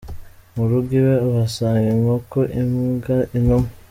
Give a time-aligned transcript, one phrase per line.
[0.55, 3.67] Mu rugo iwe uhasanga inkoko, imbwa, inuma.